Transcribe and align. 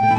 Дедушка, 0.00 0.14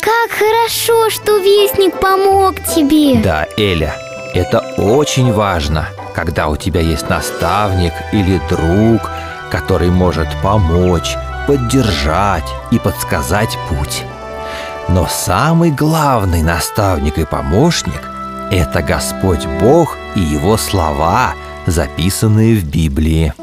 как 0.00 0.32
хорошо, 0.32 1.08
что 1.10 1.38
Вестник 1.38 2.00
помог 2.00 2.56
тебе 2.74 3.22
Да, 3.22 3.46
Эля, 3.56 3.94
это 4.34 4.58
очень 4.76 5.32
важно, 5.32 5.86
когда 6.16 6.48
у 6.48 6.56
тебя 6.56 6.80
есть 6.80 7.08
наставник 7.08 7.92
или 8.12 8.40
друг, 8.48 9.08
который 9.52 9.90
может 9.90 10.26
помочь, 10.42 11.14
поддержать 11.46 12.52
и 12.72 12.80
подсказать 12.80 13.56
путь. 13.68 14.02
Но 14.88 15.06
самый 15.06 15.70
главный 15.70 16.42
наставник 16.42 17.18
и 17.18 17.24
помощник– 17.24 18.02
это 18.50 18.82
Господь 18.82 19.46
Бог 19.60 19.96
и 20.14 20.20
Его 20.20 20.56
слова, 20.56 21.34
записанные 21.66 22.56
в 22.56 22.64
Библии. 22.64 23.34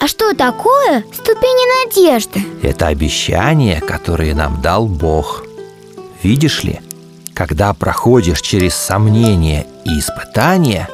А 0.00 0.06
что 0.06 0.34
такое 0.34 1.04
ступени 1.12 1.86
надежды? 1.86 2.44
Это 2.62 2.88
обещания, 2.88 3.80
которые 3.80 4.34
нам 4.34 4.60
дал 4.60 4.86
Бог. 4.86 5.44
Видишь 6.22 6.62
ли, 6.62 6.80
когда 7.32 7.72
проходишь 7.72 8.42
через 8.42 8.74
сомнения 8.74 9.66
и 9.84 9.98
испытания, 9.98 10.88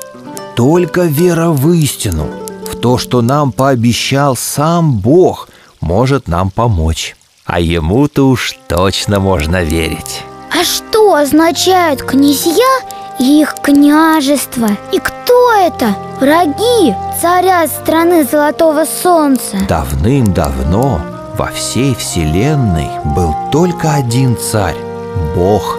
только 0.54 1.02
вера 1.02 1.48
в 1.48 1.72
истину, 1.72 2.28
в 2.70 2.76
то, 2.76 2.98
что 2.98 3.22
нам 3.22 3.50
пообещал 3.50 4.36
сам 4.36 4.98
Бог, 4.98 5.48
может 5.80 6.28
нам 6.28 6.50
помочь. 6.50 7.16
А 7.48 7.60
ему-то 7.60 8.28
уж 8.28 8.58
точно 8.68 9.20
можно 9.20 9.62
верить. 9.64 10.22
А 10.52 10.62
что 10.64 11.14
означают 11.14 12.02
князья 12.02 12.80
и 13.18 13.40
их 13.40 13.54
княжество? 13.62 14.68
И 14.92 14.98
кто 14.98 15.52
это? 15.54 15.96
Враги 16.20 16.94
царя 17.20 17.66
страны 17.66 18.24
Золотого 18.24 18.84
Солнца 18.84 19.56
Давным-давно 19.66 21.00
во 21.38 21.46
всей 21.46 21.94
вселенной 21.94 22.90
был 23.16 23.34
только 23.50 23.94
один 23.94 24.36
царь– 24.36 24.76
Бог. 25.34 25.78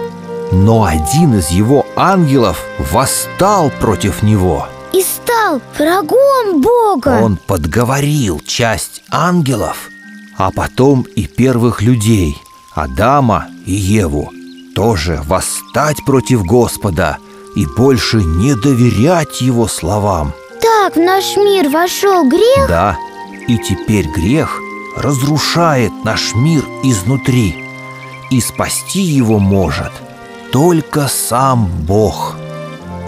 Но 0.52 0.86
один 0.86 1.38
из 1.38 1.50
его 1.50 1.86
ангелов 1.96 2.64
восстал 2.92 3.70
против 3.80 4.24
него. 4.24 4.68
И 4.92 5.04
стал 5.04 5.62
врагом 5.78 6.62
Бога 6.62 7.20
Он 7.22 7.38
подговорил 7.38 8.42
часть 8.44 9.04
ангелов, 9.12 9.90
а 10.40 10.52
потом 10.52 11.02
и 11.02 11.28
первых 11.28 11.82
людей, 11.82 12.42
Адама 12.74 13.48
и 13.66 13.74
Еву, 13.74 14.32
тоже 14.74 15.22
восстать 15.26 15.98
против 16.06 16.46
Господа 16.46 17.18
и 17.58 17.66
больше 17.66 18.24
не 18.24 18.56
доверять 18.56 19.42
его 19.42 19.68
словам. 19.68 20.32
Так 20.62 20.96
в 20.96 21.00
наш 21.00 21.36
мир 21.36 21.68
вошел 21.68 22.28
грех 22.28 22.68
Да, 22.70 22.98
и 23.50 23.58
теперь 23.58 24.08
грех 24.08 24.58
разрушает 24.96 25.92
наш 26.06 26.34
мир 26.34 26.64
изнутри, 26.84 27.54
и 28.32 28.40
спасти 28.40 29.02
его 29.02 29.40
может 29.40 29.92
только 30.54 31.10
сам 31.10 31.70
Бог. 31.86 32.38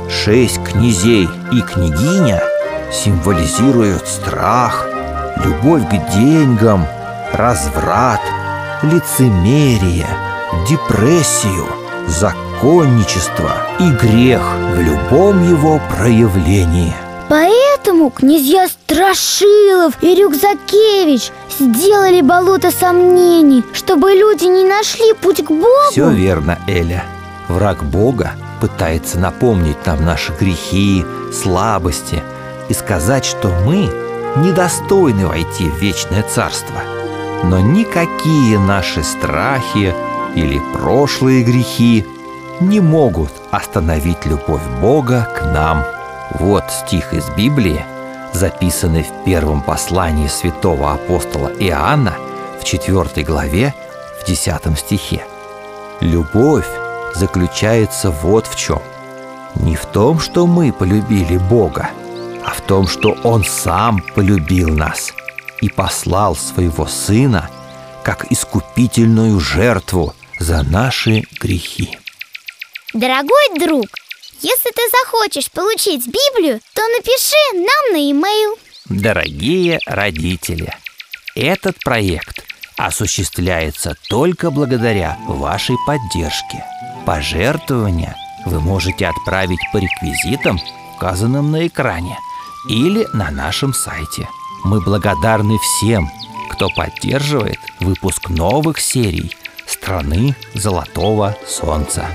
Шесть 0.10 0.62
князей 0.66 1.30
и 1.54 1.62
княгиня 1.62 2.44
символизируют 2.92 4.06
страх, 4.06 4.86
любовь 5.46 5.88
к 5.88 6.12
деньгам, 6.14 6.86
разврат, 7.34 8.22
лицемерие, 8.84 10.08
депрессию, 10.68 11.68
законничество 12.08 13.52
и 13.80 13.90
грех 13.92 14.42
в 14.76 14.80
любом 14.82 15.48
его 15.48 15.80
проявлении. 15.96 16.94
Поэтому 17.30 18.10
князья 18.10 18.68
Страшилов 18.68 19.94
и 20.02 20.16
Рюкзакевич 20.16 21.32
сделали 21.60 22.22
болото 22.22 22.72
сомнений, 22.72 23.64
чтобы 23.72 24.12
люди 24.12 24.46
не 24.46 24.66
нашли 24.66 25.14
путь 25.14 25.44
к 25.44 25.50
Богу. 25.50 25.66
Все 25.92 26.10
верно, 26.10 26.60
Эля. 26.68 27.06
Враг 27.48 27.84
Бога 27.84 28.34
пытается 28.60 29.18
напомнить 29.18 29.86
нам 29.86 30.04
наши 30.04 30.34
грехи, 30.34 31.06
слабости 31.34 32.22
и 32.70 32.74
сказать, 32.74 33.24
что 33.24 33.48
мы 33.66 33.90
недостойны 34.38 35.28
войти 35.28 35.70
в 35.70 35.78
вечное 35.78 36.24
царство. 36.24 36.82
Но 37.44 37.60
никакие 37.60 38.60
наши 38.60 39.04
страхи 39.04 39.94
или 40.36 40.62
прошлые 40.74 41.44
грехи 41.44 42.06
не 42.60 42.80
могут 42.80 43.32
остановить 43.50 44.26
любовь 44.26 44.62
Бога 44.80 45.28
к 45.36 45.44
нам. 45.46 45.84
Вот 46.40 46.64
стих 46.72 47.14
из 47.14 47.30
Библии, 47.32 47.84
записанный 48.34 49.04
в 49.04 49.26
первом 49.26 49.62
послании 49.62 50.28
святого 50.28 50.94
апостола 50.94 51.52
Иоанна 51.60 52.16
в 52.60 52.64
4 52.64 53.26
главе 53.26 53.74
в 54.22 54.28
10 54.28 54.78
стихе. 54.78 55.26
Любовь 56.00 56.68
заключается 57.16 58.12
вот 58.12 58.48
в 58.48 58.56
чем. 58.56 58.82
Не 59.56 59.76
в 59.76 59.86
том, 59.86 60.20
что 60.20 60.48
мы 60.48 60.72
полюбили 60.72 61.38
Бога, 61.38 61.90
а 62.46 62.52
в 62.52 62.62
том, 62.62 62.88
что 62.88 63.16
Он 63.24 63.44
сам 63.44 64.00
полюбил 64.16 64.70
нас 64.70 65.12
и 65.62 65.70
послал 65.70 66.36
своего 66.36 66.88
Сына 66.88 67.50
как 68.04 68.32
искупительную 68.32 69.40
жертву 69.40 70.14
за 70.40 70.64
наши 70.64 71.24
грехи. 71.40 71.98
Дорогой 72.94 73.60
друг, 73.60 73.86
если 74.42 74.72
ты 74.72 74.82
захочешь 75.04 75.52
получить 75.52 76.08
Библию, 76.08 76.60
то 76.74 76.82
напиши 76.98 77.36
нам 77.54 77.94
на 77.94 77.98
e-mail. 77.98 78.60
Дорогие 78.90 79.80
родители, 79.86 80.74
этот 81.36 81.80
проект 81.80 82.44
осуществляется 82.76 83.96
только 84.10 84.50
благодаря 84.50 85.18
вашей 85.28 85.76
поддержке. 85.86 86.66
Пожертвования 87.06 88.16
вы 88.46 88.60
можете 88.60 89.08
отправить 89.08 89.62
по 89.72 89.78
реквизитам, 89.78 90.60
указанным 90.96 91.52
на 91.52 91.68
экране, 91.68 92.18
или 92.68 93.08
на 93.14 93.30
нашем 93.30 93.74
сайте. 93.74 94.28
Мы 94.64 94.80
благодарны 94.82 95.58
всем, 95.58 96.10
кто 96.50 96.70
поддерживает 96.70 97.60
выпуск 97.80 98.30
новых 98.30 98.80
серий 98.80 99.36
«Страны 99.66 100.36
Золотого 100.54 101.36
Солнца». 101.48 102.06